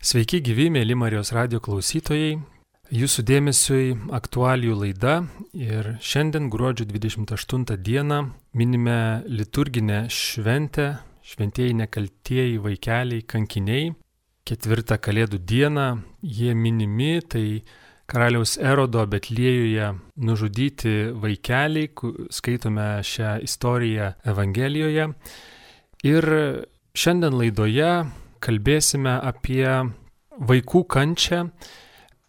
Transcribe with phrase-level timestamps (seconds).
[0.00, 2.38] Sveiki gyvi, mėly Marijos radio klausytojai.
[2.88, 5.16] Jūsų dėmesiui aktualijų laida
[5.52, 8.20] ir šiandien gruodžio 28 dieną
[8.56, 8.94] minime
[9.28, 10.86] liturginę šventę,
[11.20, 13.90] šventieji nekaltieji vaikeliai, kankiniai.
[14.48, 15.84] Ketvirtą kalėdų dieną
[16.24, 17.60] jie minimi, tai
[18.08, 21.92] karaliaus Erodo Betlėjuje nužudyti vaikeliai,
[22.32, 25.10] skaitome šią istoriją Evangelijoje.
[26.08, 26.32] Ir
[26.96, 27.92] šiandien laidoje
[28.40, 29.66] kalbėsime apie
[30.40, 31.46] vaikų kančią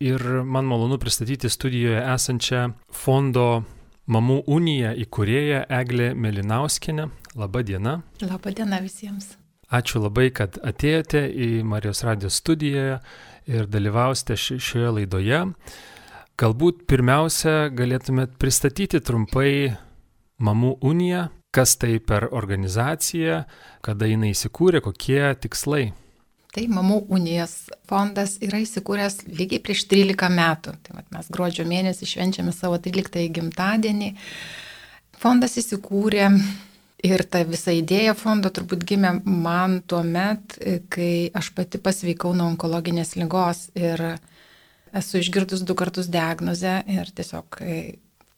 [0.04, 3.64] ir man malonu pristatyti studijoje esančią fondo
[4.12, 7.06] Mamų Unija įkūrėją Eglė Melinauskinę.
[7.38, 8.02] Labą dieną.
[8.26, 9.30] Labą dieną visiems.
[9.72, 12.98] Ačiū labai, kad atėjote į Marijos radijos studiją
[13.48, 15.40] ir dalyvausite šioje laidoje.
[16.42, 19.78] Galbūt pirmiausia galėtumėt pristatyti trumpai
[20.42, 23.44] Mamų Uniją, kas tai per organizacija,
[23.84, 25.92] kada jinai įsikūrė, kokie tikslai.
[26.52, 27.54] Tai Mamų unijos
[27.88, 30.74] fondas yra įsikūręs lygiai prieš 13 metų.
[30.84, 34.12] Tai vat, mes gruodžio mėnesį švenčiame savo 13 gimtadienį.
[35.22, 36.28] Fondas įsikūrė
[37.08, 40.58] ir ta visa idėja fondo turbūt gimė man tuo met,
[40.92, 44.04] kai aš pati pasveikau nuo onkologinės lygos ir
[44.92, 47.62] esu išgirdus du kartus diagnozę ir tiesiog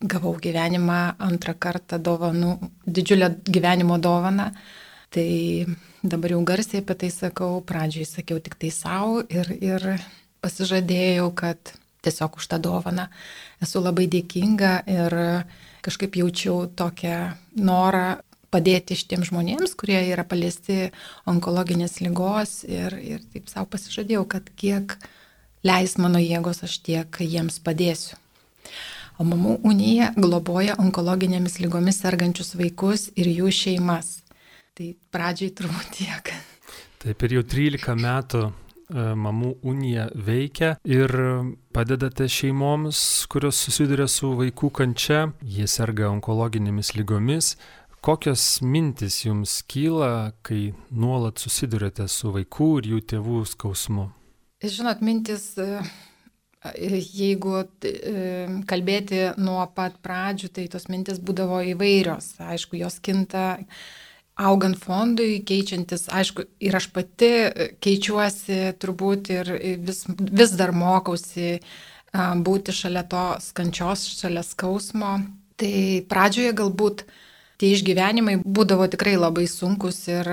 [0.03, 4.51] gavau gyvenimą antrą kartą dovanų, didžiulę gyvenimo dovaną.
[5.13, 5.29] Tai
[6.03, 9.85] dabar jau garsiai apie tai sakau, pradžiai sakiau tik tai savo ir, ir
[10.43, 13.07] pasižadėjau, kad tiesiog už tą dovaną
[13.63, 15.15] esu labai dėkinga ir
[15.85, 17.17] kažkaip jaučiau tokią
[17.61, 18.19] norą
[18.53, 20.91] padėti šitiems žmonėms, kurie yra paliesti
[21.29, 24.97] onkologinės lygos ir, ir taip savo pasižadėjau, kad kiek
[25.65, 28.19] leis mano jėgos, aš tiek jiems padėsiu.
[29.23, 34.17] O mamų unija globoja onkologinėmis lygomis sergančius vaikus ir jų šeimas.
[34.75, 36.31] Tai pradžiai turbūt tiek.
[36.99, 38.51] Taip ir jau 13 metų e,
[39.23, 41.15] mamų unija veikia ir
[41.71, 42.99] padedate šeimoms,
[43.31, 47.55] kurios susiduria su vaikų kančia, jie serga onkologinėmis lygomis.
[48.03, 54.09] Kokios mintis jums kyla, kai nuolat susidurėte su vaikų ir jų tėvų skausmu?
[54.67, 55.79] Žinot, mintis, e,
[56.71, 57.91] jeigu e,
[58.69, 62.33] kalbėti nuo pat pradžių, tai tos mintis būdavo įvairios.
[62.43, 63.57] Aišku, jos kinta
[64.39, 67.31] augant fondui, keičiantis, aišku, ir aš pati
[67.83, 69.51] keičiuosi turbūt ir
[69.83, 71.59] vis, vis dar mokausi
[72.13, 75.17] būti šalia to skančios, šalia skausmo.
[75.59, 75.75] Tai
[76.09, 77.03] pradžioje galbūt
[77.61, 80.29] tie išgyvenimai būdavo tikrai labai sunkus ir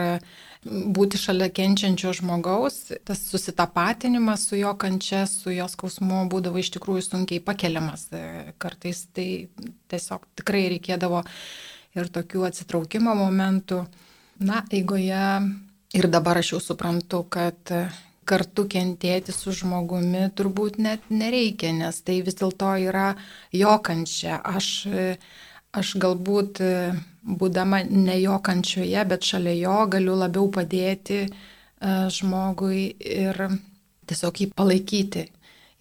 [0.64, 7.06] būti šalia kenčiančio žmogaus, tas susitapatinimas su jo kančia, su jo skausmu būdavo iš tikrųjų
[7.06, 8.08] sunkiai pakeliamas.
[8.60, 9.48] Kartais tai
[9.92, 11.24] tiesiog tikrai reikėdavo
[11.96, 13.82] ir tokių atsitraukimo momentų.
[14.44, 15.24] Na, eigoje
[15.96, 17.72] ir dabar aš jau suprantu, kad
[18.30, 23.14] kartu kentėti su žmogumi turbūt net nereikia, nes tai vis dėlto yra
[23.56, 24.38] jo kančia.
[24.44, 24.86] Aš,
[25.76, 26.60] aš galbūt
[27.22, 31.28] būdama ne jo kančioje, bet šalia jo galiu labiau padėti e,
[32.16, 33.38] žmogui ir
[34.10, 35.24] tiesiog jį palaikyti,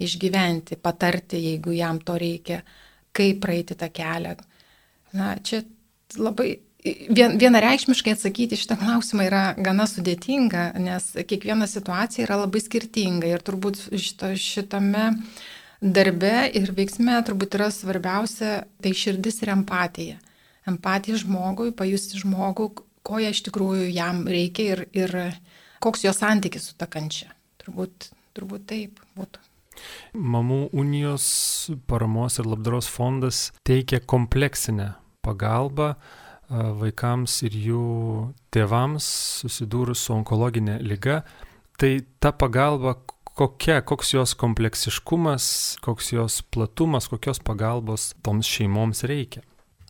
[0.04, 2.62] išgyventi, patarti, jeigu jam to reikia,
[3.16, 4.36] kaip praeiti tą kelią.
[5.18, 5.64] Na, čia
[6.20, 13.32] labai vien, vienareikšmiškai atsakyti šitą klausimą yra gana sudėtinga, nes kiekviena situacija yra labai skirtinga
[13.32, 15.10] ir turbūt šito, šitame
[15.81, 20.19] darbe ir veiksme turbūt yra svarbiausia tai širdis ir empatija.
[20.69, 22.69] Empatija žmogui, pajusti žmogų,
[23.03, 25.16] ko iš tikrųjų jam reikia ir, ir
[25.81, 27.31] koks jo santykis su ta kančia.
[27.63, 29.45] Turbūt, turbūt taip būtų.
[30.13, 31.25] Mamų unijos
[31.88, 34.91] paramos ir labdaros fondas teikia kompleksinę
[35.23, 35.94] pagalba
[36.50, 37.84] vaikams ir jų
[38.53, 39.07] tėvams
[39.44, 41.22] susidūrus su onkologinė lyga.
[41.79, 42.97] Tai ta pagalba
[43.40, 45.46] kokia, koks jos kompleksiškumas,
[45.82, 49.46] koks jos platumas, kokios pagalbos toms šeimoms reikia?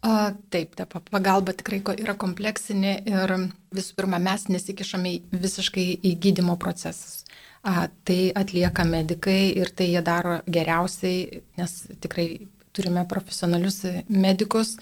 [0.05, 3.33] A, taip, ta pagalba tikrai yra kompleksinė ir
[3.75, 7.25] visų pirma, mes nesikišame visiškai į gydimo procesus.
[7.67, 12.29] A, tai atlieka medikai ir tai jie daro geriausiai, nes tikrai
[12.71, 14.77] turime profesionalius medikus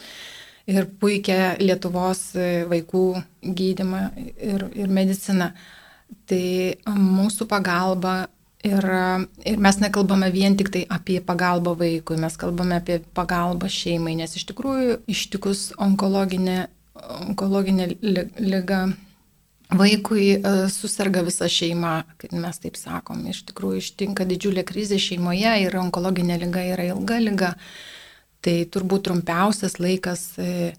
[0.70, 2.34] ir puikia Lietuvos
[2.70, 3.06] vaikų
[3.42, 4.04] gydimą
[4.36, 5.54] ir, ir mediciną.
[6.28, 6.48] Tai
[6.94, 8.28] mūsų pagalba
[8.66, 14.16] yra, ir mes nekalbame vien tik tai apie pagalbą vaikui, mes kalbame apie pagalbą šeimai,
[14.18, 16.68] nes iš tikrųjų ištikus onkologinė,
[17.30, 18.88] onkologinė lyga
[19.78, 20.40] vaikui
[20.72, 23.26] susirga visa šeima, kaip mes taip sakom.
[23.28, 27.54] Iš tikrųjų ištinka didžiulė krizė šeimoje ir onkologinė lyga yra ilga lyga.
[28.42, 30.72] Tai turbūt trumpiausias laikas, e,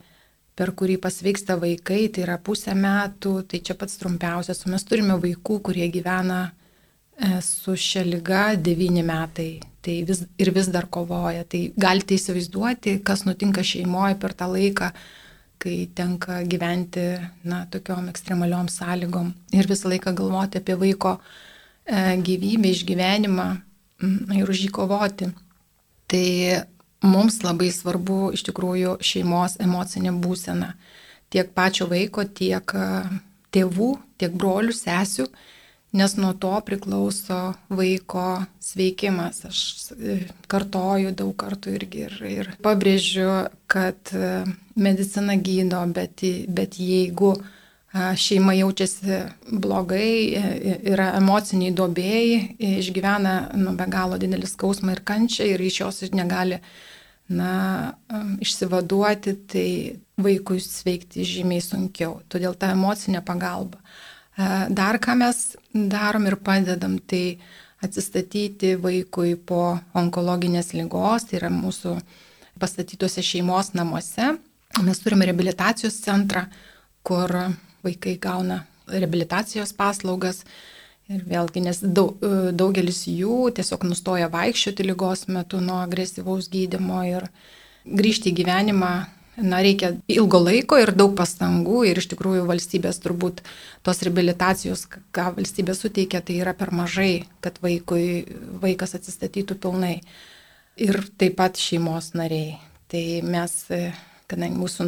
[0.56, 4.64] per kurį pasveiksta vaikai, tai yra pusę metų, tai čia pats trumpiausias.
[4.64, 6.57] O mes turime vaikų, kurie gyvena e,
[7.42, 11.44] su šia lyga 9 metai tai vis, ir vis dar kovoja.
[11.48, 14.90] Tai galite įsivaizduoti, kas nutinka šeimoje per tą laiką,
[15.58, 17.06] kai tenka gyventi,
[17.48, 23.48] na, tokiom ekstremaliom sąlygom ir visą laiką galvoti apie vaiko e, gyvybę, išgyvenimą
[24.38, 25.32] ir už jį kovoti.
[26.08, 26.26] Tai
[27.02, 30.74] mums labai svarbu iš tikrųjų šeimos emocinė būsena.
[31.28, 32.88] Tiek pačio vaiko, tiek e,
[33.56, 35.26] tėvų, tiek brolių, sesių
[35.92, 39.44] nes nuo to priklauso vaiko sveikimas.
[39.48, 39.60] Aš
[39.96, 40.18] e,
[40.50, 43.30] kartoju daug kartų irgi ir, ir pabrėžiu,
[43.70, 44.42] kad e,
[44.76, 47.36] medicina gydo, bet, bet jeigu
[48.20, 52.42] šeima jaučiasi blogai, e, yra emociniai duobėjai,
[52.82, 56.60] išgyvena nu, be galo didelį skausmą ir kančią ir iš jos negali
[57.28, 57.94] na,
[58.44, 59.70] išsivaduoti, tai
[60.20, 62.20] vaikui sveikti žymiai sunkiau.
[62.28, 63.80] Todėl ta emocinė pagalba.
[64.38, 67.40] Dar ką mes darom ir padedam, tai
[67.82, 71.96] atsistatyti vaikui po onkologinės lygos, tai yra mūsų
[72.58, 74.36] pastatytuose šeimos namuose.
[74.84, 76.44] Mes turime rehabilitacijos centrą,
[77.02, 77.34] kur
[77.82, 80.44] vaikai gauna rehabilitacijos paslaugas.
[81.08, 82.20] Ir vėlgi, nes daug,
[82.52, 87.24] daugelis jų tiesiog nustoja vaikščioti lygos metu nuo agresyvaus gydimo ir
[87.88, 88.92] grįžti į gyvenimą
[89.42, 93.42] na, reikia ilgo laiko ir daug pastangų ir iš tikrųjų valstybės turbūt
[93.86, 98.26] tos rehabilitacijos, ką valstybė suteikia, tai yra per mažai, kad vaikui,
[98.62, 99.98] vaikas atsistatytų pilnai.
[100.78, 102.58] Ir taip pat šeimos nariai.
[102.88, 103.54] Tai mes,
[104.30, 104.86] kadangi mūsų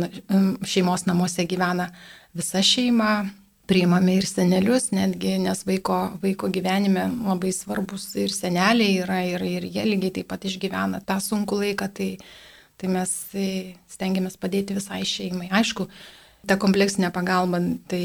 [0.67, 1.91] šeimos namuose gyvena
[2.37, 3.25] visa šeima,
[3.71, 9.67] priimame ir senelius, netgi, nes vaiko, vaiko gyvenime labai svarbus ir seneliai yra, ir, ir
[9.71, 11.91] jie lygiai taip pat išgyvena tą sunkų laiką.
[11.95, 12.09] Tai,
[12.81, 13.47] Tai mes e,
[13.93, 15.51] stengiamės padėti visai šeimai.
[15.53, 15.85] Aišku,
[16.49, 17.61] ta kompleksinė pagalba
[17.91, 18.01] tai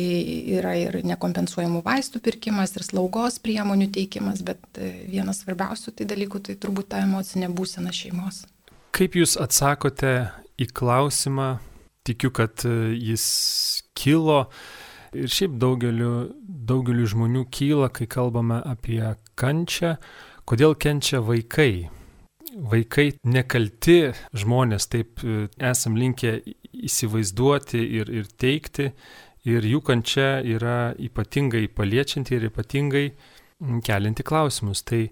[0.57, 6.43] yra ir nekompensuojamų vaistų pirkimas, ir slaugos priemonių teikimas, bet e, vienas svarbiausių tai dalykų
[6.49, 8.43] tai turbūt ta emocinė būsena šeimos.
[8.95, 10.15] Kaip Jūs atsakote
[10.59, 11.55] į klausimą,
[12.07, 13.25] tikiu, kad e, jis
[13.95, 14.45] kilo
[15.15, 16.13] ir šiaip daugeliu,
[16.43, 19.01] daugeliu žmonių kyla, kai kalbame apie
[19.39, 19.95] kančią,
[20.47, 21.87] kodėl kenčia vaikai
[22.55, 26.37] vaikai nekalti žmonės, taip e, esam linkę
[26.85, 28.89] įsivaizduoti ir, ir teikti,
[29.47, 33.05] ir jų kančia yra ypatingai paliečianti ir ypatingai
[33.85, 34.83] kelinti klausimus.
[34.87, 35.05] Tai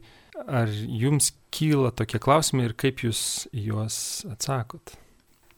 [0.47, 3.97] ar jums kyla tokie klausimai ir kaip jūs juos
[4.31, 4.95] atsakot?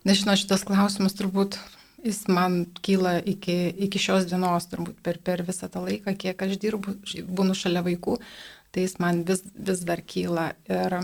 [0.06, 1.58] Nežinau, šitas klausimas turbūt
[2.06, 3.56] jis man kyla iki,
[3.88, 8.20] iki šios dienos, turbūt per, per visą tą laiką, kiek aš dirbu, būnu šalia vaikų,
[8.76, 10.52] tai jis man vis, vis dar kyla.
[10.70, 11.00] Ir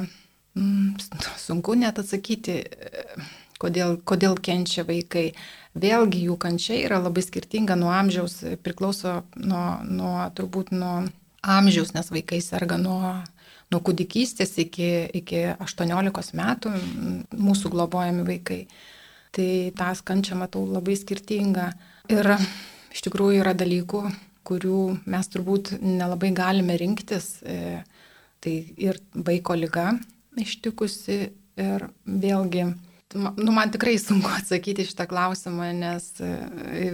[1.40, 2.58] sunku net atsakyti,
[3.62, 5.32] kodėl, kodėl kenčia vaikai.
[5.72, 11.06] Vėlgi jų kančia yra labai skirtinga nuo amžiaus, priklauso nuo, nuo turbūt nuo
[11.42, 13.14] amžiaus, nes vaikai serga nuo,
[13.72, 14.90] nuo kūdikystės iki,
[15.22, 16.74] iki 18 metų,
[17.38, 18.66] mūsų globojami vaikai.
[19.32, 19.48] Tai
[19.80, 21.70] tą kančią matau labai skirtingą.
[22.12, 22.34] Ir
[22.92, 24.04] iš tikrųjų yra dalykų,
[24.44, 27.38] kurių mes turbūt nelabai galime rinktis.
[27.40, 27.80] E,
[28.44, 29.94] tai ir vaiko lyga,
[30.40, 31.20] ištikusi
[31.62, 32.66] ir vėlgi,
[33.14, 36.92] nu, man tikrai sunku atsakyti šitą klausimą, nes, e,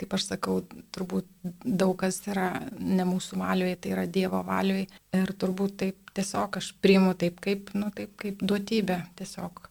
[0.00, 0.60] kaip aš sakau,
[0.94, 1.26] turbūt
[1.64, 4.86] daug kas yra ne mūsų valioje, tai yra Dievo valioje
[5.16, 9.66] ir turbūt taip tiesiog aš priimu taip kaip, nu, taip kaip duotybė tiesiog.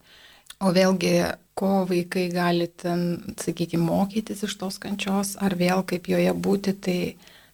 [0.60, 1.14] O vėlgi,
[1.56, 6.98] ko vaikai gali ten, sakykime, mokytis iš tos kančios, ar vėl kaip joje būti, tai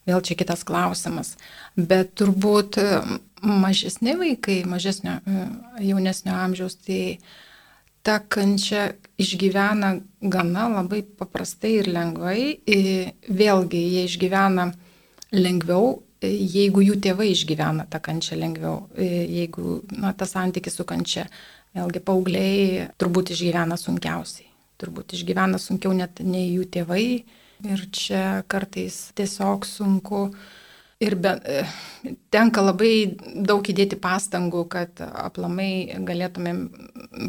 [0.07, 1.35] vėl čia kitas klausimas.
[1.75, 2.79] Bet turbūt
[3.41, 5.45] mažesni vaikai, mažesnio, e,
[5.85, 7.19] jaunesnio amžiaus, tai
[8.03, 12.41] ta kančia išgyvena gana labai paprastai ir lengvai.
[13.27, 14.71] Vėlgi, jie išgyvena
[15.35, 20.85] lengviau, e, jeigu jų tėvai išgyvena tą kančią lengviau, e, jeigu na, tas santykis su
[20.85, 21.27] kančia,
[21.75, 24.47] vėlgi paaugliai turbūt išgyvena sunkiausiai.
[24.77, 27.23] Turbūt išgyvena sunkiau net nei jų tėvai.
[27.65, 30.35] Ir čia kartais tiesiog sunku uh,
[30.97, 31.31] Ir be,
[32.33, 32.91] tenka labai
[33.45, 36.63] daug įdėti pastangų, kad aplamai galėtumėm,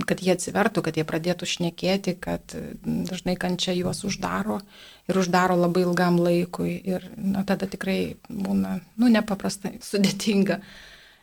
[0.09, 2.57] kad jie atsivertų, kad jie pradėtų šnekėti, kad
[2.87, 4.63] dažnai kančia juos uždaro
[5.05, 6.79] ir uždaro labai ilgam laikui.
[6.81, 10.63] Ir nu, tada tikrai būna, nu, nepaprastai sudėtinga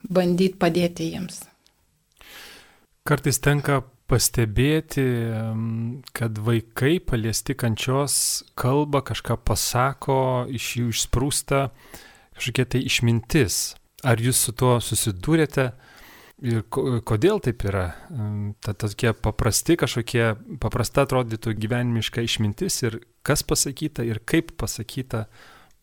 [0.05, 1.41] bandyti padėti jiems.
[3.09, 5.03] Kartais tenka pastebėti,
[6.13, 11.69] kad vaikai paliesti kančios kalba, kažką pasako, iš jų išsprūsta
[12.35, 13.75] kažkokia tai išmintis.
[14.05, 15.71] Ar jūs su tuo susidūrėte
[16.45, 17.87] ir kodėl taip yra?
[18.61, 25.25] Ta tokie paprasti kažkokie, paprasta atrodytų gyvenimiška išmintis ir kas pasakyta ir kaip pasakyta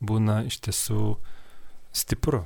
[0.03, 1.17] būna iš tiesų
[1.93, 2.45] stipru.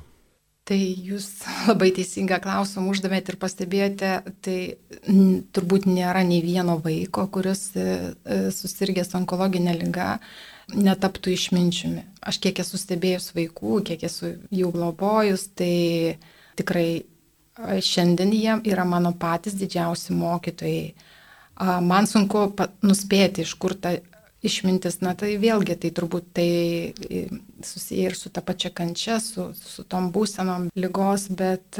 [0.67, 1.29] Tai jūs
[1.69, 4.11] labai teisingą klausimą uždavėte ir pastebėjote,
[4.43, 4.57] tai
[5.55, 7.85] turbūt nėra nei vieno vaiko, kuris e,
[8.27, 10.17] e, susirgęs onkologinę lygą
[10.75, 12.03] netaptų išminčiumi.
[12.19, 16.17] Aš kiek esu stebėjus vaikų, kiek esu jų globojus, tai
[16.59, 16.89] tikrai
[17.57, 20.91] šiandien jie yra mano patys didžiausi mokytojai.
[21.87, 22.43] Man sunku
[22.85, 23.95] nuspėti, iš kur ta
[24.45, 26.51] išmintis, na tai vėlgi tai turbūt tai
[27.63, 31.79] susiję ir su ta pačia kančia, su, su tom būsenom lygos, bet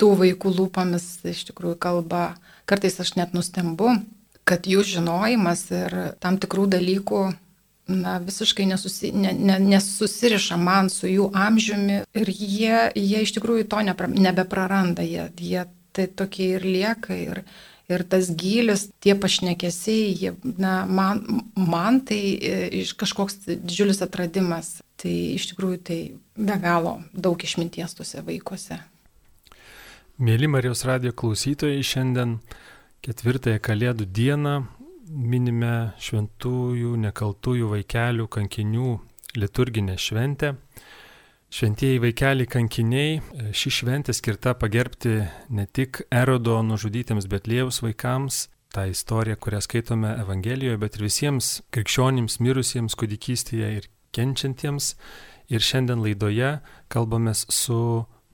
[0.00, 2.32] tų vaikų lūpomis iš tikrųjų kalba,
[2.66, 3.94] kartais aš net nustembu,
[4.48, 7.22] kad jų žinojimas ir tam tikrų dalykų
[7.92, 13.66] na, visiškai nesusi, ne, ne, nesusiriša man su jų amžiumi ir jie, jie iš tikrųjų
[13.70, 17.42] to nepra, nebepraranda, jie, jie tai tokie ir lieka ir,
[17.90, 21.22] ir tas gylis, tie pašnekesiai, jie, na, man,
[21.56, 26.00] man tai e, kažkoks didžiulis atradimas, tai iš tikrųjų tai
[26.36, 28.78] be galo daug išminties tuose vaikuose.
[30.22, 32.36] Mėly Marijos radio klausytojai, šiandien
[33.02, 34.58] ketvirtąją Kalėdų dieną
[35.12, 38.92] minime šventųjų, nekaltųjų vaikelių kankinių
[39.36, 40.54] liturginę šventę.
[41.52, 43.16] Šventieji vaikeliai kankiniai,
[43.52, 45.18] ši šventė skirta pagerbti
[45.52, 52.38] ne tik erodo nužudytiems Betlėjaus vaikams, tą istoriją, kurią skaitome Evangelijoje, bet ir visiems krikščionims
[52.40, 54.94] mirusiems kūdikystėje ir kenčiantiems.
[55.52, 56.54] Ir šiandien laidoje
[56.88, 57.78] kalbame su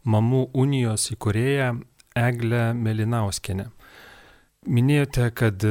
[0.06, 1.72] Mamų unijos įkurėja
[2.14, 3.66] Egle Melinauskenė.
[4.70, 5.66] Minėjote, kad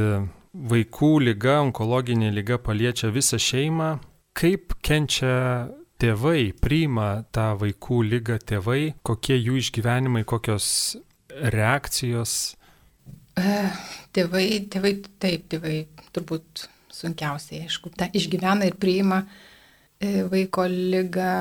[0.52, 3.94] vaikų lyga, onkologinė lyga paliečia visą šeimą.
[4.36, 10.70] Kaip kenčia tėvai, priima tą vaikų lygą tėvai, kokie jų išgyvenimai, kokios
[11.54, 12.38] reakcijos?
[14.18, 15.78] Tėvai, tėvai, taip, tėvai
[16.16, 19.22] turbūt sunkiausiai, aišku, tą išgyvena ir priima
[20.02, 21.34] e, vaiko lygą.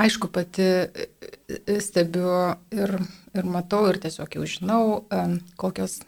[0.00, 1.08] Aišku, pati e,
[1.58, 2.30] e, stebiu
[2.72, 2.94] ir,
[3.36, 4.82] ir matau ir tiesiog jau žinau,
[5.60, 6.00] kokios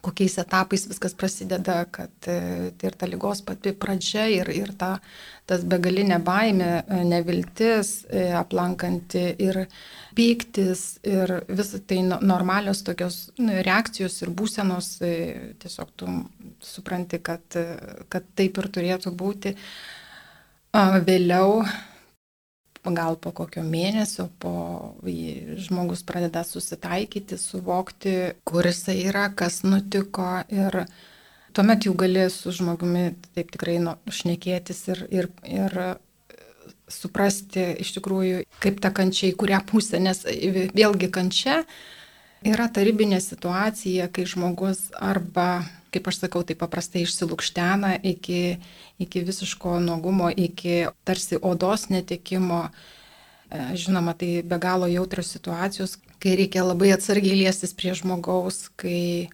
[0.00, 4.94] kokiais etapais viskas prasideda, kad e, tai ir ta lygos pati pradžia, ir, ir ta,
[5.48, 9.62] tas begalinė baimė, e, neviltis, e, aplankanti ir
[10.16, 14.90] pyktis, ir visą tai normalios tokios reakcijos ir būsenos,
[15.62, 16.08] tiesiog tu
[16.64, 17.60] supranti, kad,
[18.10, 19.54] kad taip ir turėtų būti.
[21.06, 21.64] Vėliau
[22.84, 24.52] gal po kokio mėnesio, po
[25.60, 28.14] žmogus pradeda susitaikyti, suvokti,
[28.48, 30.84] kur jisai yra, kas nutiko ir
[31.52, 35.76] tuomet jau gali su žmogumi taip tikrai nu, šnekėtis ir, ir, ir
[36.90, 40.24] suprasti iš tikrųjų, kaip ta kančia į kurią pusę, nes
[40.74, 41.60] vėlgi kančia
[42.46, 45.60] yra ta ribinė situacija, kai žmogus arba
[45.92, 48.58] kaip aš sakau, tai paprastai išsilūkštena iki,
[49.02, 52.62] iki visiško nuogumo, iki tarsi odos netekimo.
[53.50, 59.30] E, žinoma, tai be galo jautrios situacijos, kai reikia labai atsargiai liestis prie žmogaus, kai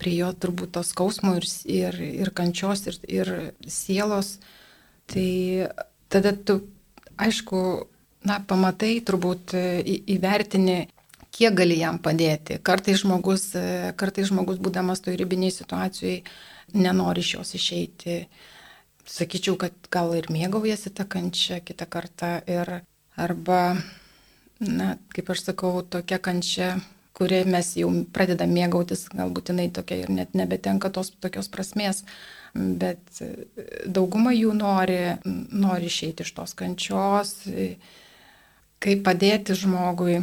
[0.00, 3.32] prie jo turbūt tos skausmo ir, ir, ir kančios ir, ir
[3.66, 4.36] sielos.
[5.10, 5.28] Tai
[6.12, 6.60] tada tu,
[7.22, 7.60] aišku,
[8.26, 9.54] na, pamatai, turbūt
[10.16, 10.84] įvertini
[11.36, 12.58] kiek gali jam padėti.
[12.64, 13.50] Kartais žmogus,
[14.00, 16.22] kartais žmogus būdamas toj ribiniai situacijai,
[16.76, 18.18] nenori iš jos išeiti.
[19.06, 22.80] Sakyčiau, kad gal ir mėgaujasi tą kančią kitą kartą ir
[23.16, 23.60] arba,
[24.60, 26.72] na, kaip aš sakau, tokia kančia,
[27.16, 32.02] kurie mes jau pradedam mėgautis, galbūt jinai tokia ir net nebetenka tos tokios prasmės,
[32.56, 33.22] bet
[33.86, 37.38] dauguma jų nori, nori išeiti iš tos kančios,
[38.82, 40.18] kaip padėti žmogui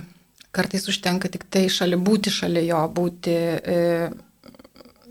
[0.53, 4.09] Kartais užtenka tik tai šalia būti šalia jo, būti, e,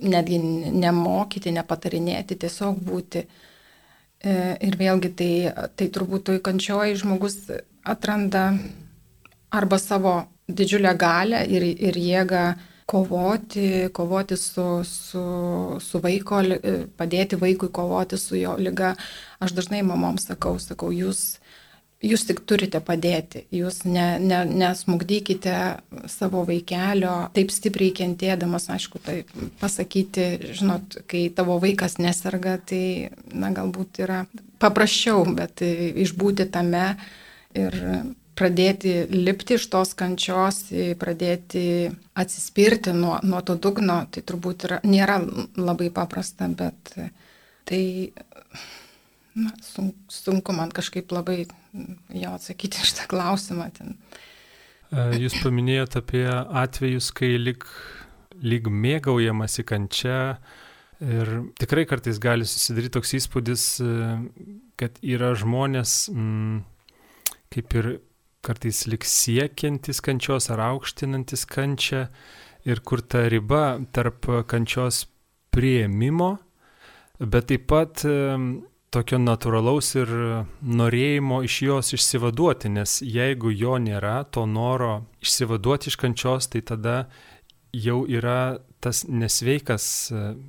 [0.02, 0.38] netgi
[0.84, 3.24] nemokyti, nepatarinėti, tiesiog būti.
[4.22, 5.32] E, ir vėlgi tai,
[5.74, 7.40] tai turbūt toj kančioji žmogus
[7.82, 8.52] atranda
[9.50, 10.14] arba savo
[10.46, 12.44] didžiulę galę ir, ir jėgą
[12.86, 15.24] kovoti, kovoti su, su,
[15.80, 16.42] su vaiko,
[16.98, 18.94] padėti vaikui kovoti su jo lyga.
[19.42, 21.40] Aš dažnai mamom sakau, sakau, jūs
[22.02, 25.56] jūs tik turite padėti, jūs ne, ne, nesmugdykite
[26.10, 29.22] savo vaikelio taip stipriai kentėdamas, aišku, tai
[29.62, 34.24] pasakyti, žinot, kai tavo vaikas nesarga, tai, na, galbūt yra
[34.62, 36.92] paprasčiau, bet išbūti tame
[37.58, 37.78] ir
[38.38, 40.64] pradėti lipti iš tos kančios,
[40.98, 45.20] pradėti atsispirti nuo, nuo to dugno, tai turbūt yra, nėra
[45.60, 46.94] labai paprasta, bet
[47.68, 47.82] tai
[49.34, 49.52] Na,
[50.12, 51.46] sunku man kažkaip labai
[52.12, 53.70] jo atsakyti šitą klausimą.
[53.76, 53.96] Ten.
[54.92, 57.64] Jūs paminėjote apie atvejus, kai lik,
[58.44, 60.18] lyg mėgaujamasi kančia
[61.00, 63.94] ir tikrai kartais gali susidaryti toks įspūdis, e,
[64.78, 66.60] kad yra žmonės m,
[67.52, 67.88] kaip ir
[68.44, 72.04] kartais lik siekiantis kančios ar aukštinantis kančią
[72.68, 75.06] ir kur ta riba tarp kančios
[75.54, 76.36] prieimimo,
[77.18, 78.04] bet taip pat
[78.92, 80.10] tokio natūralaus ir
[80.62, 86.96] norėjimo iš jos išsivaduoti, nes jeigu jo nėra, to noro išsivaduoti iš kančios, tai tada
[87.72, 89.84] jau yra tas nesveikas,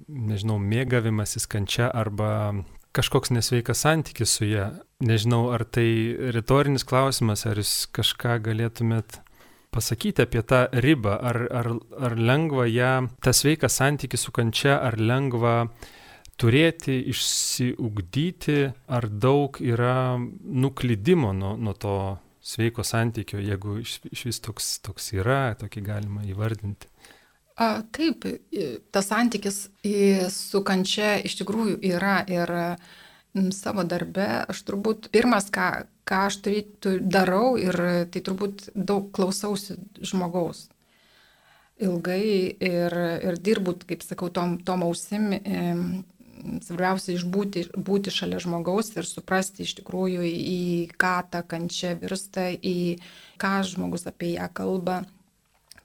[0.08, 4.70] nežinau, mėgavimasis kančia arba kažkoks nesveikas santykis su ją.
[5.04, 5.88] Nežinau, ar tai
[6.36, 9.20] retorinis klausimas, ar jūs kažką galėtumėt
[9.74, 12.94] pasakyti apie tą ribą, ar, ar, ar lengva ją,
[13.26, 15.56] tas sveikas santykis su kančia, ar lengva
[16.44, 18.60] turėti, išsiugdyti,
[18.92, 21.98] ar daug yra nuklydimo nuo, nuo to
[22.44, 26.92] sveiko santykio, jeigu iš, iš vis toks, toks yra, tokį galima įvardinti.
[27.54, 28.26] A, taip,
[28.92, 29.68] tas santykis
[30.34, 32.54] su kančia iš tikrųjų yra ir
[33.54, 37.78] savo darbe aš turbūt pirmas, ką, ką aš turėtų, darau ir
[38.14, 40.68] tai turbūt daug klausausi žmogaus.
[41.84, 42.94] Ilgai ir,
[43.26, 45.32] ir dirbu, kaip sakau, tom, tom ausim,
[46.64, 50.62] svarbiausia išbūti būti šalia žmogaus ir suprasti iš tikrųjų, į
[51.00, 53.00] ką ta kančia virsta, į
[53.42, 55.04] ką žmogus apie ją kalba,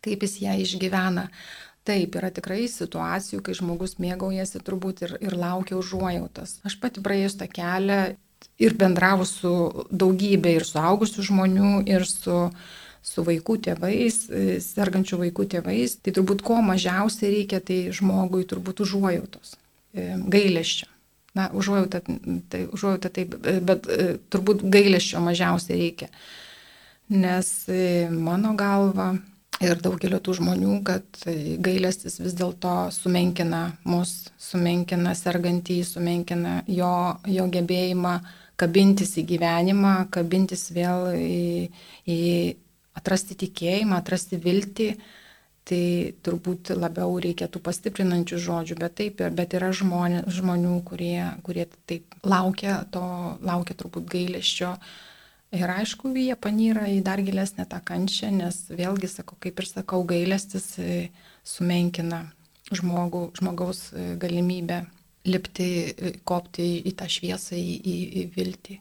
[0.05, 1.29] kaip jis ją išgyvena.
[1.89, 6.59] Taip, yra tikrai situacijų, kai žmogus mėgaujasi turbūt ir, ir laukia užuojautas.
[6.69, 8.03] Aš pati praėjus tą kelią
[8.61, 9.53] ir bendravu su
[9.89, 12.43] daugybė ir suaugusių žmonių, ir su,
[13.01, 14.19] su vaikų tėvais,
[14.67, 19.57] sergančių vaikų tėvais, tai turbūt ko mažiausiai reikia, tai žmogui turbūt užuojautos.
[19.99, 20.89] E, gailėščio.
[21.37, 22.01] Na, užuojauta,
[22.51, 23.35] tai, užuojauta taip,
[23.69, 26.09] bet e, turbūt gailėščio mažiausiai reikia.
[27.15, 29.13] Nes e, mano galva
[29.65, 31.23] ir daugelio tų žmonių, kad
[31.65, 36.93] gailestis vis dėlto sumenkina mus, sumenkina sergantį, sumenkina jo,
[37.27, 38.15] jo gebėjimą
[38.59, 41.69] kabintis į gyvenimą, kabintis vėl į,
[42.11, 42.21] į
[42.99, 44.93] atrasti tikėjimą, atrasti viltį
[45.69, 52.17] tai turbūt labiau reikėtų pastiprinančių žodžių, bet taip, bet yra žmonė, žmonių, kurie, kurie taip
[52.25, 53.05] laukia to,
[53.45, 54.73] laukia turbūt gailėščio.
[55.59, 60.03] Ir aišku, jie panyra į dar gilesnę tą kančią, nes vėlgi, sakau, kaip ir sakau,
[60.09, 61.09] gailestis e,
[61.45, 62.27] sumenkina
[62.69, 64.83] žmogų, žmogaus e, galimybę
[65.29, 68.79] lipti, e, kopti į tą šviesą, į, į, į viltį.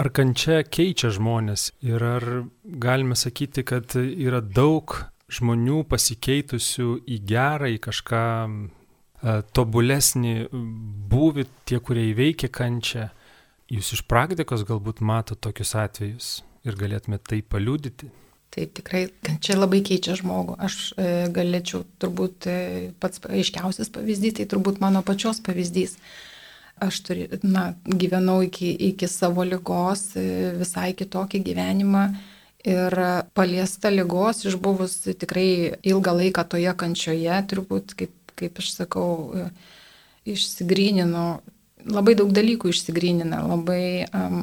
[0.00, 2.26] Ar kančia keičia žmonės ir ar
[2.62, 4.96] galime sakyti, kad yra daug
[5.30, 10.34] žmonių pasikeitusių į gerą, į kažką e, tobulesnį
[11.10, 13.10] būvį, tie, kurie įveikia kančią.
[13.70, 16.30] Jūs iš praktikos galbūt mato tokius atvejus
[16.66, 18.10] ir galėtumėte tai paliūdyti.
[18.50, 19.04] Taip, tikrai,
[19.38, 20.56] čia labai keičia žmogų.
[20.58, 22.56] Aš e, galėčiau turbūt e,
[22.98, 25.94] pats aiškiausias pavyzdys, tai turbūt mano pačios pavyzdys.
[26.82, 30.24] Aš turi, na, gyvenau iki, iki savo lygos e,
[30.58, 32.04] visai kitokį gyvenimą
[32.68, 32.92] Ir
[33.32, 39.46] paliesta lygos, išbuvus tikrai ilgą laiką toje kančioje, turbūt, kaip, kaip aš sakau,
[40.28, 41.24] išsigryninu,
[41.88, 44.42] labai daug dalykų išsigrynina, labai um,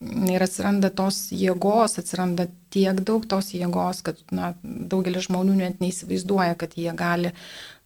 [0.00, 6.56] ir atsiranda tos jėgos, atsiranda tiek daug tos jėgos, kad na, daugelis žmonių net neįsivaizduoja,
[6.60, 7.34] kad jie gali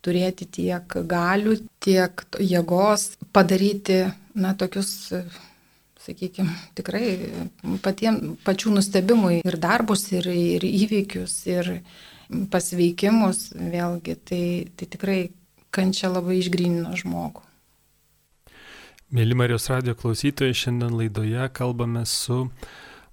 [0.05, 4.05] turėti tiek galių, tiek jėgos padaryti,
[4.37, 4.93] na, tokius
[6.05, 7.07] sakykime, tikrai
[7.85, 11.71] patiem, pačių nustebimui ir darbus, ir, ir įvykius, ir
[12.53, 14.45] pasveikimus, vėlgi, tai,
[14.77, 15.19] tai tikrai
[15.75, 17.43] kančia labai išgrynino žmogų.
[19.15, 22.49] Mėly Marijos radio klausytojai, šiandien laidoje kalbame su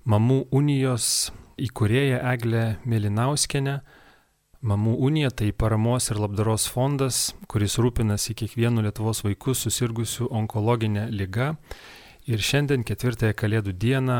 [0.10, 1.30] Mamų unijos
[1.62, 3.76] įkūrėja Eglė Mėlynauskenė.
[4.66, 11.52] Mamų unija tai paramos ir labdaros fondas, kuris rūpinasi kiekvienu Lietuvos vaiku susirgusiu onkologinę lygą
[12.30, 14.18] Ir šiandien ketvirtąją Kalėdų dieną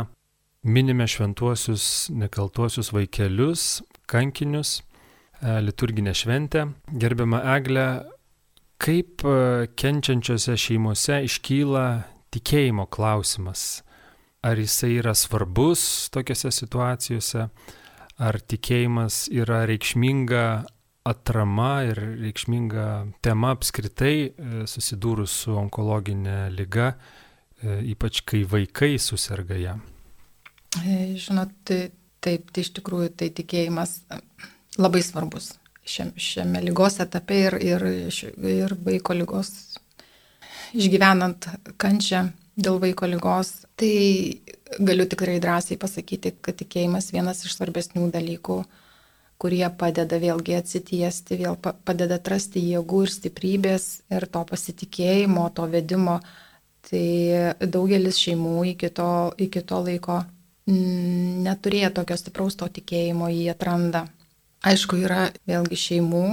[0.66, 4.82] minime šventuosius nekaltuosius vaikelius, kankinius,
[5.42, 6.66] e, liturginę šventę.
[6.98, 7.86] Gerbiama Eglė,
[8.82, 11.86] kaip e, kenčiančiose šeimose iškyla
[12.34, 13.84] tikėjimo klausimas?
[14.42, 17.50] Ar jisai yra svarbus tokiuose situacijose?
[18.18, 20.46] Ar tikėjimas yra reikšminga
[21.06, 22.88] atrama ir reikšminga
[23.22, 24.32] tema apskritai e,
[24.66, 26.96] susidūrus su onkologinė lyga
[27.64, 29.78] ypač kai vaikai susirga ją?
[30.82, 31.92] E, žinot, tai,
[32.24, 34.22] taip, tai iš tikrųjų tai tikėjimas e,
[34.80, 35.54] labai svarbus
[35.86, 37.86] šiame, šiame lygos etape ir, ir,
[38.52, 39.52] ir vaiko lygos
[40.78, 41.50] išgyvenant
[41.82, 43.66] kančią dėl vaiko lygos.
[43.80, 43.96] Tai
[44.80, 48.62] galiu tikrai drąsiai pasakyti, kad tikėjimas vienas iš svarbesnių dalykų,
[49.42, 56.20] kurie padeda vėlgi atsitiesti, vėl padeda atrasti jėgų ir stiprybės ir to pasitikėjimo, to vedimo
[56.90, 57.08] Tai
[57.62, 60.24] daugelis šeimų iki to, iki to laiko
[60.68, 64.06] neturėję tokio stipraus to tikėjimo jį atranda.
[64.62, 66.26] Aišku, yra vėlgi šeimų,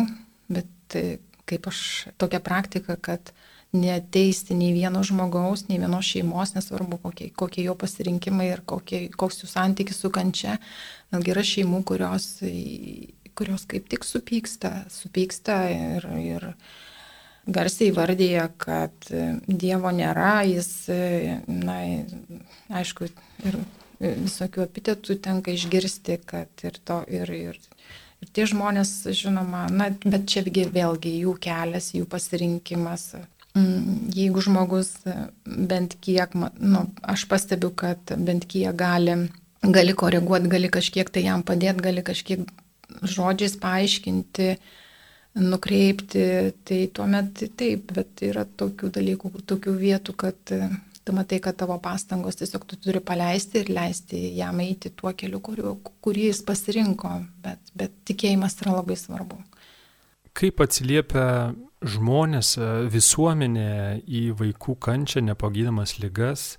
[0.52, 3.32] bet e, kaip aš tokia praktika, kad
[3.72, 9.42] neteisti nei vieno žmogaus, nei vienos šeimos, nesvarbu kokie, kokie jo pasirinkimai ir kokie, koks
[9.42, 10.58] jų santykis su kančia.
[11.12, 12.28] Vėlgi yra šeimų, kurios,
[13.36, 16.48] kurios kaip tik supyksta, supyksta ir, ir
[17.48, 19.08] garsiai vardėja, kad
[19.48, 20.70] Dievo nėra, jis,
[21.48, 21.78] na,
[22.80, 23.08] aišku,
[23.48, 23.58] ir
[24.00, 27.58] visokių epitetų tenka išgirsti, kad ir to, ir, ir,
[28.22, 33.10] ir tie žmonės, žinoma, na, bet čia vėlgi jų kelias, jų pasirinkimas.
[33.58, 34.92] Mm, jeigu žmogus
[35.44, 39.16] bent kiek, nu, aš pastebiu, kad bent kiek gali,
[39.64, 42.44] gali koreguoti, gali kažkiek tai jam padėti, gali kažkiek
[43.02, 44.52] žodžiais paaiškinti,
[45.34, 46.22] nukreipti,
[46.64, 50.54] tai tuomet taip, bet yra tokių dalykų, tokių vietų, kad
[51.08, 55.40] tu matai, kad tavo pastangos tiesiog tu turi paleisti ir leisti jam eiti tuo keliu,
[55.44, 57.14] kuriuo, kurį jis pasirinko,
[57.44, 59.38] bet, bet tikėjimas yra labai svarbu.
[60.38, 61.54] Kaip atsiliepia
[61.88, 62.56] žmonės,
[62.92, 63.70] visuomenė
[64.04, 66.58] į vaikų kančią, nepagydamas lygas,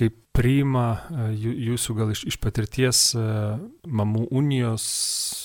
[0.00, 1.02] kaip priima
[1.36, 3.00] jūsų gal iš, iš patirties
[3.84, 4.84] mamų unijos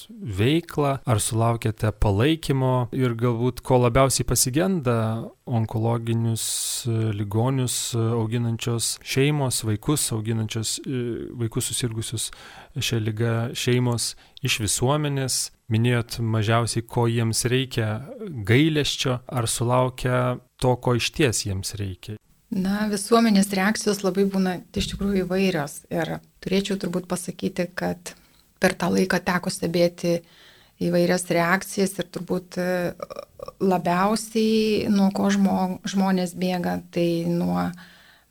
[0.08, 4.98] veiklą, ar sulaukėte palaikymo ir galbūt ko labiausiai pasigenda
[5.46, 6.46] onkologinius
[7.18, 10.78] ligonius auginančios šeimos, vaikus auginančios,
[11.42, 12.30] vaikus susirgusius
[12.78, 14.14] šią lygą šeimos
[14.46, 15.42] iš visuomenės.
[15.74, 17.88] Minėjot mažiausiai, ko jiems reikia
[18.46, 22.20] gailesčio, ar sulaukia to, ko iš ties jiems reikia.
[22.56, 26.14] Na, visuomenės reakcijos labai būna iš tikrųjų įvairios ir
[26.44, 28.14] turėčiau turbūt pasakyti, kad
[28.64, 30.22] per tą laiką teko stebėti
[30.86, 32.70] įvairias reakcijas ir turbūt e,
[33.60, 37.68] labiausiai nuo ko žmo, žmonės bėga, tai nuo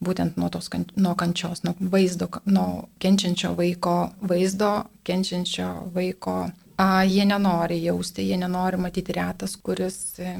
[0.04, 4.72] būtent nuo tos nuo kančios, nuo vaizdo, nuo kenčiančio vaiko vaizdo,
[5.04, 6.48] kenčiančio vaiko.
[6.80, 10.38] A, jie nenori jausti, jie nenori matyti retas, kuris e,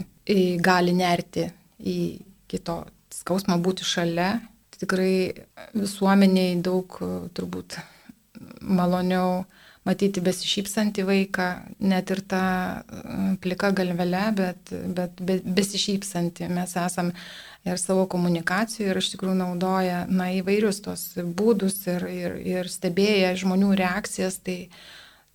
[0.57, 1.51] gali nerti
[1.85, 1.99] į
[2.49, 2.81] kito
[3.21, 4.39] skausmą būti šalia.
[4.75, 5.47] Tikrai
[5.77, 6.99] visuomeniai daug
[7.37, 7.79] turbūt
[8.61, 9.45] maloniau
[9.85, 11.49] matyti besišypsantį vaiką,
[11.85, 12.45] net ir tą
[13.45, 16.49] plika galvelę, bet, bet, bet besišypsantį.
[16.57, 17.13] Mes esam
[17.69, 23.35] ir savo komunikacijų ir iš tikrųjų naudoja na, įvairius tos būdus ir, ir, ir stebėję
[23.45, 24.41] žmonių reakcijas.
[24.45, 24.59] Tai,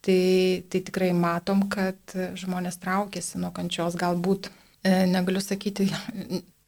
[0.05, 0.21] tai,
[0.69, 3.97] tai tikrai matom, kad žmonės traukiasi nuo kančios.
[4.01, 5.91] Galbūt e, negaliu sakyti,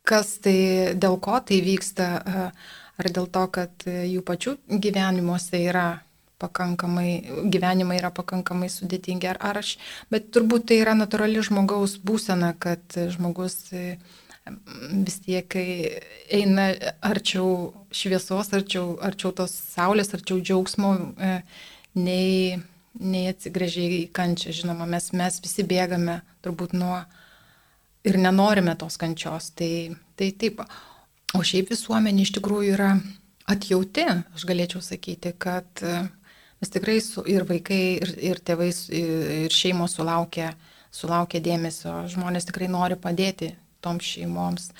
[0.08, 2.08] kas tai, dėl ko tai vyksta,
[3.02, 5.90] ar dėl to, kad jų pačių gyvenimuose yra
[6.42, 7.12] pakankamai,
[7.54, 9.76] gyvenimai yra pakankamai sudėtingi, ar, ar aš,
[10.14, 13.60] bet turbūt tai yra natūrali žmogaus būsena, kad žmogus
[15.06, 15.56] vis tiek
[16.34, 16.72] eina
[17.06, 21.34] arčiau šviesos, arčiau, arčiau tos saulės, arčiau džiaugsmo, e,
[21.96, 22.58] nei,
[22.98, 24.56] nei atsigrėžiai į kančią.
[24.62, 27.04] Žinoma, mes, mes visi bėgame turbūt nuo,
[28.08, 29.52] ir nenorime tos kančios.
[29.58, 29.74] Tai,
[30.20, 30.64] tai taip.
[31.38, 32.96] O šiaip visuomenė iš tikrųjų yra
[33.52, 34.04] atjauti,
[34.36, 36.02] aš galėčiau sakyti, kad e,
[36.60, 40.52] mes tikrai su, ir vaikai, ir, ir tėvai, ir šeimos sulaukia,
[40.92, 44.72] sulaukia dėmesio, žmonės tikrai nori padėti toms šeimoms.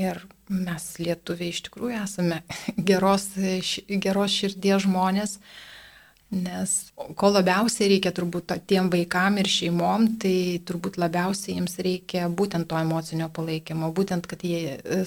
[0.00, 2.40] Ir mes lietuviai iš tikrųjų esame
[2.90, 3.26] geros,
[3.90, 5.40] geros širdies žmonės,
[6.30, 6.72] Nes
[7.18, 12.78] ko labiausiai reikia turbūt tiem vaikam ir šeimom, tai turbūt labiausiai jiems reikia būtent to
[12.78, 15.00] emocinio palaikymo, būtent, kad jie e,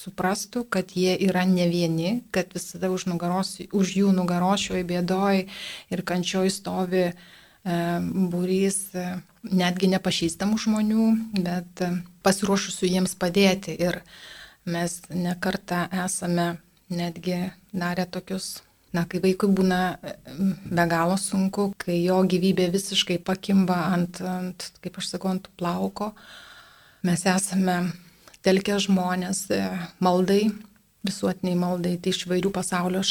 [0.00, 5.42] suprastų, kad jie yra ne vieni, kad visada už, nugaros, už jų nugaros šioje bėdoje
[5.92, 7.12] ir kančioje stovi e,
[8.32, 9.06] būrys e,
[9.52, 11.10] netgi nepažįstamų žmonių,
[11.44, 11.92] bet e,
[12.24, 13.76] pasiruošusių jiems padėti.
[13.76, 14.00] Ir
[14.64, 16.54] mes nekartą esame
[16.88, 19.80] netgi darę tokius Na, kai vaikui būna
[20.66, 26.10] be galo sunku, kai jo gyvybė visiškai pakimba ant, ant kaip aš sakau, ant plauko,
[27.06, 27.76] mes esame
[28.42, 29.60] telkę žmonės e,
[30.02, 30.48] maldai,
[31.06, 33.04] visuotiniai maldai, tai iš vairių pasaulio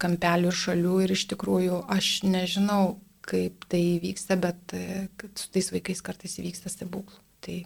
[0.00, 2.96] kampelių ir šalių ir iš tikrųjų aš nežinau,
[3.28, 7.20] kaip tai vyksta, bet e, su tais vaikais kartais įvyksta stebuklų.
[7.44, 7.60] Tai...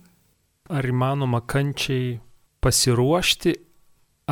[0.72, 2.16] Ar įmanoma kančiai
[2.62, 3.54] pasiruošti,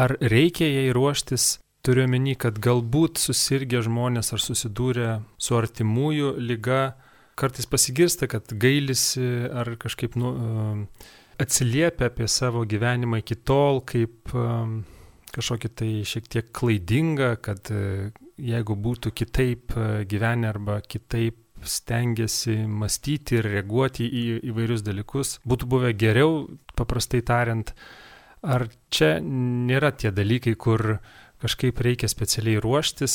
[0.03, 6.83] ar reikia jai ruoštis Turiu omeny, kad galbūt susirgę žmonės ar susidūrę su artimųjų lyga
[7.41, 10.35] kartais pasigirsta, kad gailisi ar kažkaip nu,
[11.41, 14.35] atsiliepia apie savo gyvenimą iki tol kaip
[15.35, 22.57] kažkokį tai šiek tiek klaidingą, kad e, jeigu būtų kitaip e, gyvenę arba kitaip stengiasi
[22.65, 26.47] mąstyti ir reaguoti į įvairius dalykus, būtų buvę geriau,
[26.79, 27.75] paprastai tariant,
[28.41, 30.97] ar čia nėra tie dalykai, kur
[31.43, 33.15] kažkaip reikia specialiai ruoštis,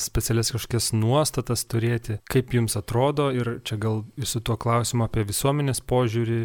[0.00, 2.18] specialias kažkokias nuostatas turėti.
[2.30, 6.40] Kaip jums atrodo ir čia gal ir su tuo klausimu apie visuomenės požiūrį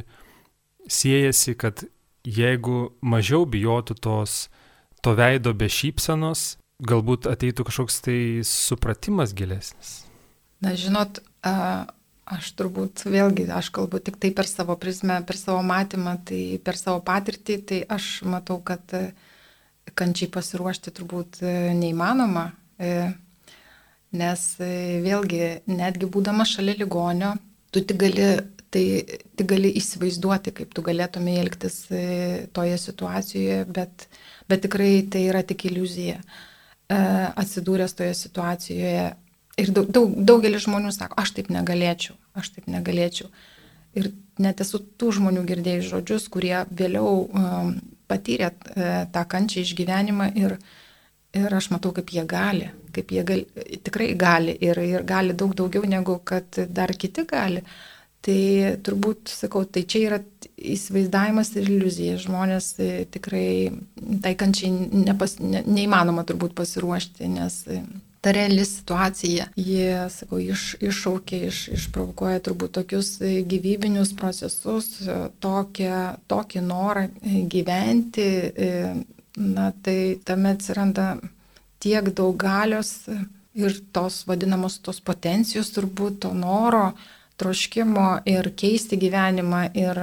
[0.90, 1.84] siejasi, kad
[2.26, 4.48] jeigu mažiau bijotų tos,
[5.02, 10.04] to veido be šypsenos, galbūt ateitų kažkoks tai supratimas gilesnis.
[10.64, 16.18] Na, žinot, aš turbūt vėlgi, aš kalbu tik tai per savo prizmę, per savo matymą,
[16.28, 18.84] tai per savo patirtį, tai aš matau, kad
[19.98, 21.42] kančiai pasiruošti turbūt
[21.80, 22.50] neįmanoma,
[24.20, 27.36] nes vėlgi, netgi būdama šalia ligonio,
[27.74, 28.28] tu tik gali,
[28.74, 28.84] tai,
[29.38, 31.82] tik gali įsivaizduoti, kaip tu galėtumai elgtis
[32.56, 34.10] toje situacijoje, bet,
[34.50, 36.22] bet tikrai tai yra tik iliuzija.
[36.90, 39.10] Atsidūręs toje situacijoje
[39.60, 43.28] Ir daug, daug, daugelis žmonių sako, aš taip negalėčiau, aš taip negalėčiau.
[44.00, 47.26] Ir net esu tų žmonių girdėjus žodžius, kurie vėliau
[48.10, 50.58] patyrė uh, tą kančią išgyvenimą ir,
[51.38, 53.46] ir aš matau, kaip jie gali, kaip jie gali,
[53.86, 57.64] tikrai gali ir, ir gali daug daugiau negu kad dar kiti gali.
[58.20, 58.40] Tai
[58.84, 60.18] turbūt, sakau, tai čia yra
[60.60, 62.18] įsivaizdavimas ir iliuzija.
[62.20, 63.70] Žmonės e, tikrai
[64.26, 64.74] tai kančiai
[65.06, 67.62] nepas, ne, neįmanoma turbūt pasiruošti, nes
[68.22, 75.20] ta reali situacija, jie, sakau, iš, iššaukia, iš, išprovokuoja turbūt tokius e, gyvybinius procesus, e,
[75.40, 76.02] tokią,
[76.32, 78.30] tokį norą e, gyventi,
[79.40, 81.14] na tai tame atsiranda
[81.80, 83.08] tiek daug galios
[83.56, 86.92] ir tos vadinamos tos potencijos turbūt, to noro,
[87.40, 90.02] troškimo ir keisti gyvenimą ir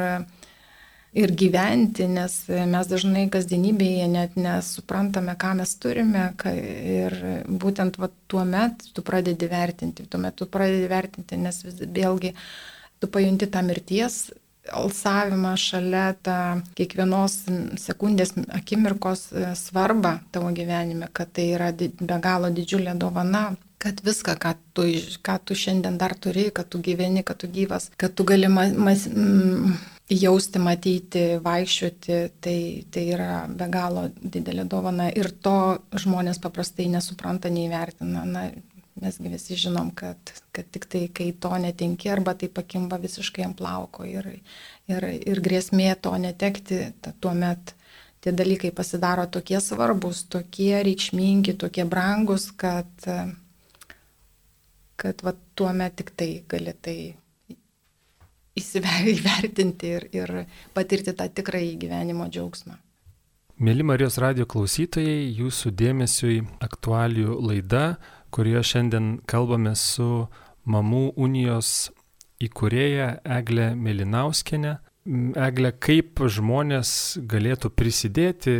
[1.16, 8.44] ir gyventi, nes mes dažnai kasdienybėje net nesuprantame, ką mes turime ir būtent va, tuo
[8.48, 12.34] metu tu pradedi vertinti, tuo metu tu pradedi vertinti, nes vėlgi
[13.00, 14.26] tu pajunti tą mirties
[14.72, 16.38] alsavimą šalia tą
[16.78, 17.36] kiekvienos
[17.78, 19.28] sekundės akimirkos
[19.60, 23.52] svarbą tavo gyvenime, kad tai yra be galo didžiulė dovana,
[23.82, 24.86] kad viską, ką tu,
[25.22, 28.72] ką tu šiandien dar turi, kad tu gyveni, kad tu gyvas, kad tu gali mas,
[28.74, 29.76] mas, mm,
[30.10, 32.58] jausti, matyti, vaikščioti, tai,
[32.94, 38.24] tai yra be galo didelė dovana ir to žmonės paprastai nesupranta, neįvertina.
[38.30, 38.46] Na,
[39.00, 40.16] mesgi visi žinom, kad,
[40.56, 44.28] kad tik tai, kai to netinki arba tai pakimba visiškai ant plauko ir,
[44.88, 46.78] ir, ir grėsmė to netekti,
[47.20, 47.74] tuomet
[48.24, 52.88] tie dalykai pasidaro tokie svarbus, tokie reikšmingi, tokie brangus, kad,
[54.96, 56.98] kad va, tuomet tik tai gali tai
[58.56, 60.34] įsivertinti ir, ir
[60.76, 62.80] patirti tą tikrąjį gyvenimo džiaugsmą.
[63.56, 67.96] Mėly Marijos radio klausytojai, jūsų dėmesiui aktualių laida,
[68.28, 70.26] kurioje šiandien kalbame su
[70.66, 71.92] Mamų unijos
[72.42, 74.74] įkūrėja Eglė Melinauskenė.
[75.38, 76.90] Eglė, kaip žmonės
[77.30, 78.56] galėtų prisidėti,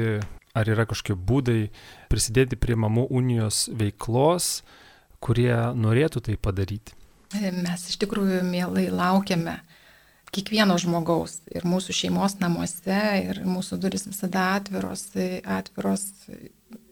[0.57, 1.61] ar yra kažkokie būdai
[2.09, 4.63] prisidėti prie Mamų unijos veiklos,
[5.21, 6.97] kurie norėtų tai padaryti?
[7.37, 9.59] Mes iš tikrųjų mielai laukiame
[10.35, 15.09] kiekvieno žmogaus ir mūsų šeimos namuose ir mūsų duris visada atviros,
[15.45, 16.07] atviros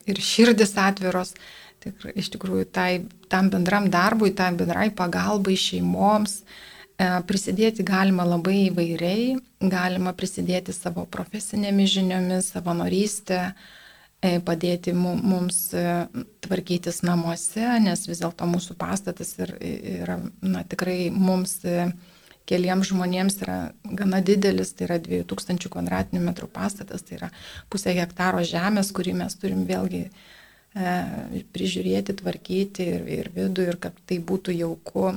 [0.07, 1.35] ir širdis atviros.
[1.85, 6.45] Tik, iš tikrųjų, tai, tam bendram darbui, tam bendrai pagalbai šeimoms e,
[7.29, 13.41] prisidėti galima labai įvairiai, galima prisidėti savo profesinėmis žiniomis, savanorystę,
[14.25, 15.85] e, padėti mums e,
[16.47, 21.59] tvarkytis namuose, nes vis dėlto mūsų pastatas yra na, tikrai mums
[22.49, 27.31] keliems žmonėms yra gana didelis, tai yra 2000 km2 pastatas, tai yra
[27.73, 30.95] pusę hektaro žemės, kurį mes turim vėlgi e,
[31.57, 35.15] prižiūrėti, tvarkyti ir, ir vidų, ir kad tai būtų jauku.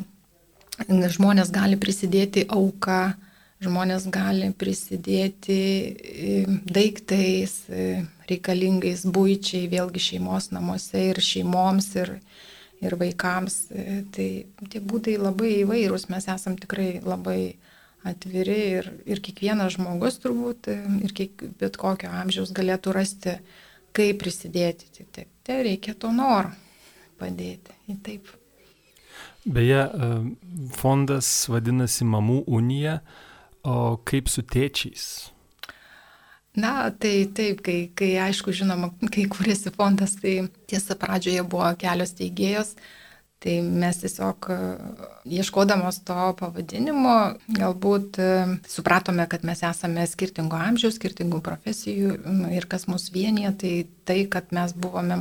[0.87, 3.01] Žmonės gali prisidėti auką,
[3.65, 6.35] žmonės gali prisidėti e,
[6.69, 11.89] daiktais e, reikalingais būčiai, vėlgi šeimos namuose ir šeimoms.
[12.03, 12.17] Ir,
[12.81, 13.57] ir vaikams.
[13.71, 14.27] E, tai
[14.71, 17.57] tie būdai labai įvairūs, mes esam tikrai labai
[18.07, 23.37] atviri ir, ir kiekvienas žmogus turbūt e, ir kiek, bet kokio amžiaus galėtų rasti,
[23.97, 25.07] kaip prisidėti.
[25.13, 26.53] Tai, tai reikia to noro
[27.17, 27.73] padėti.
[28.05, 28.29] Taip.
[29.47, 30.11] Beje, e,
[30.77, 32.99] fondas vadinasi Mamų unija,
[33.67, 35.07] o kaip su tėčiais?
[36.57, 40.39] Na, tai taip, kai, kai aišku, žinoma, kai kūrėsi fondas, tai
[40.69, 42.71] tiesa pradžioje buvo kelios teigėjos,
[43.43, 44.57] tai mes tiesiog e,
[45.37, 47.13] ieškodamos to pavadinimo,
[47.59, 48.29] galbūt e,
[48.73, 52.17] supratome, kad mes esame skirtingo amžiaus, skirtingų profesijų
[52.57, 53.73] ir kas mus vienyje, tai
[54.09, 55.19] tai, kad mes buvome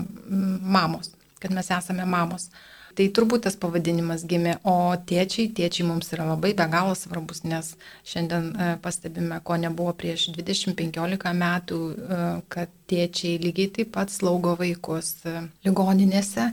[0.79, 2.49] mamos, kad mes esame mamos.
[2.97, 7.75] Tai turbūt tas pavadinimas gimė, o tėčiai, tėčiai mums yra labai be galo svarbus, nes
[8.09, 12.23] šiandien e, pastebime, ko nebuvo prieš 20-15 metų, e,
[12.55, 16.49] kad tėčiai lygiai taip pat slaugo vaikus e, ligoninėse.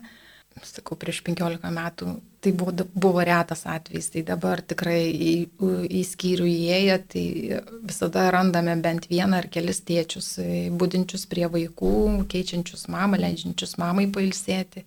[0.68, 5.34] sakau, prieš 15 metų tai buvo, buvo retas atvejis, tai dabar tikrai į,
[5.88, 7.26] į skyrių įėję, tai
[7.88, 10.36] visada randame bent vieną ar kelis tėčius,
[10.76, 11.96] būdinčius prie vaikų,
[12.28, 14.84] keičiančius mamą, leidžiančius mamai pailsėti.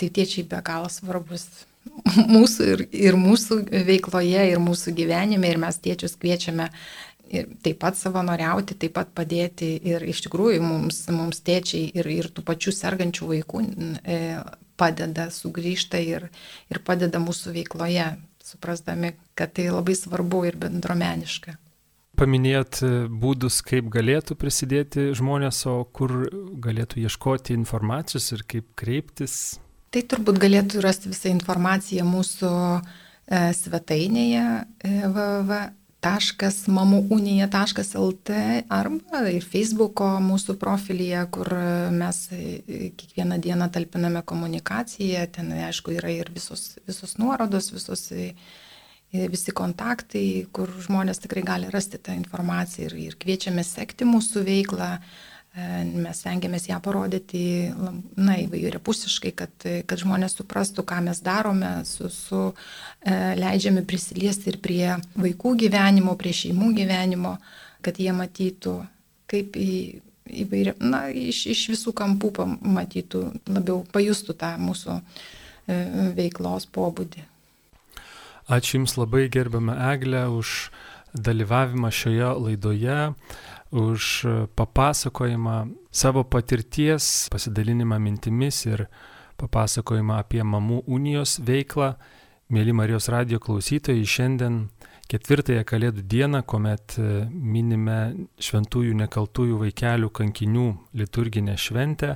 [0.00, 1.46] Tai tėčiai be galo svarbus
[2.34, 6.70] mūsų ir, ir mūsų veikloje, ir mūsų gyvenime, ir mes tėčius kviečiame
[7.64, 12.44] taip pat savanoriauti, taip pat padėti ir iš tikrųjų mums, mums tėčiai ir, ir tų
[12.46, 14.18] pačių sergančių vaikų e,
[14.78, 16.28] padeda, sugrįžta ir,
[16.70, 18.12] ir padeda mūsų veikloje,
[18.44, 21.56] suprasdami, kad tai labai svarbu ir bendromeniška.
[22.20, 26.28] Paminėjot e, būdus, kaip galėtų prisidėti žmonės, o kur
[26.62, 29.56] galėtų ieškoti informacijos ir kaip kreiptis.
[29.94, 32.80] Tai turbūt galėtų rasti visą informaciją mūsų e,
[33.54, 35.62] svetainėje e, www
[36.04, 38.30] www.mamuunija.lt
[38.68, 41.48] arba ir Facebooko mūsų profilyje, kur
[41.96, 48.12] mes kiekvieną dieną talpiname komunikaciją, ten aišku yra ir visos, visos nuorodos, visos,
[49.12, 54.98] visi kontaktai, kur žmonės tikrai gali rasti tą informaciją ir, ir kviečiame sekti mūsų veiklą.
[55.54, 57.70] Mes stengiamės ją parodyti
[58.18, 62.40] na, įvairiapusiškai, kad, kad žmonės suprastų, ką mes darome, su, su,
[62.98, 67.36] e, leidžiame prisiliesti ir prie vaikų gyvenimo, prie šeimų gyvenimo,
[67.86, 68.74] kad jie matytų,
[69.30, 69.70] kaip į,
[70.42, 75.78] įvairia, na, iš, iš visų kampų matytų, labiau pajustų tą mūsų e,
[76.18, 77.28] veiklos pobūdį.
[78.50, 80.72] Ačiū Jums labai gerbame Eglę už
[81.14, 82.98] dalyvavimą šioje laidoje
[83.74, 85.56] už papasakojimą
[85.90, 88.86] savo patirties, pasidalinimą mintimis ir
[89.40, 91.94] papasakojimą apie mamų unijos veiklą.
[92.54, 94.58] Mėly Marijos radio klausytojai, šiandien
[95.10, 97.98] ketvirtąją Kalėdų dieną, kuomet e, minime
[98.38, 100.66] šventųjų nekaltųjų vaikelių kankinių
[101.00, 102.14] liturginę šventę,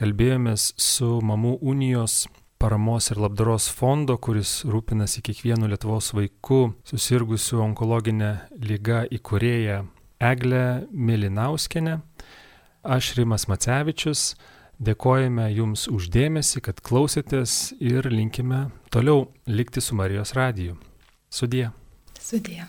[0.00, 2.24] kalbėjomės su mamų unijos
[2.60, 9.84] paramos ir labdaros fondo, kuris rūpinasi kiekvienu Lietuvos vaiku susirgusiu onkologinę lygą įkūrėją
[10.20, 12.00] Eglė Milinauskenė,
[12.84, 14.34] aš Rimas Macevičius.
[14.80, 20.78] Dėkojame Jums uždėmesi, kad klausėtės ir linkime toliau likti su Marijos radiju.
[21.28, 21.66] Sudie.
[22.20, 22.64] Sudie.